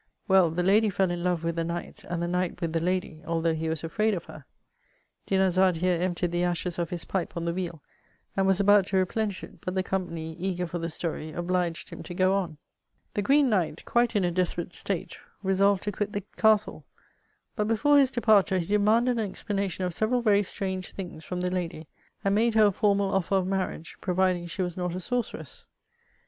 Well, 0.27 0.49
the 0.49 0.63
lady 0.63 0.89
fell 0.89 1.11
in 1.11 1.23
love 1.23 1.43
with 1.43 1.57
the 1.57 1.63
knight, 1.63 2.03
and 2.05 2.23
the 2.23 2.27
knight 2.27 2.59
with 2.59 2.73
the 2.73 2.79
lady, 2.79 3.21
although 3.27 3.53
he 3.53 3.69
was 3.69 3.83
«&aid 3.83 4.15
of 4.15 4.25
her." 4.25 4.45
Dinarzade 5.27 5.75
here 5.75 6.01
emptied 6.01 6.31
the 6.31 6.43
ashes 6.43 6.79
of 6.79 6.89
his 6.89 7.05
pipe 7.05 7.37
on 7.37 7.45
the 7.45 7.53
wheel, 7.53 7.83
and 8.35 8.47
was 8.47 8.59
about 8.59 8.87
to 8.87 8.97
replenish 8.97 9.43
it, 9.43 9.61
but 9.61 9.75
the 9.75 9.83
company, 9.83 10.33
eager 10.39 10.65
for 10.65 10.79
the 10.79 10.89
story, 10.89 11.31
obliged 11.31 11.91
him 11.91 12.01
to 12.01 12.15
go 12.15 12.33
on. 12.33 12.53
^< 12.53 12.57
The 13.13 13.21
Green 13.21 13.47
Knight, 13.47 13.85
quite 13.85 14.15
in 14.15 14.23
a 14.23 14.31
desperate 14.31 14.73
state, 14.73 15.19
resolved 15.43 15.83
to 15.83 15.91
quit 15.91 16.13
the 16.13 16.23
castle; 16.35 16.83
but 17.55 17.67
before 17.67 17.99
his 17.99 18.09
departure 18.09 18.57
he 18.57 18.65
demanded 18.65 19.19
an 19.19 19.29
ex 19.29 19.43
planation 19.43 19.85
of 19.85 19.93
several 19.93 20.23
very 20.23 20.41
strange 20.41 20.93
things 20.93 21.23
from 21.23 21.41
the 21.41 21.51
lady, 21.51 21.87
and 22.23 22.33
made 22.33 22.55
her 22.55 22.65
a 22.65 22.71
formal 22.71 23.13
offer 23.13 23.35
of 23.35 23.45
marriage, 23.45 23.97
providing 24.01 24.47
she 24.47 24.63
was 24.63 24.75
not 24.75 24.95
a 24.95 24.99
sorceress." 24.99 25.67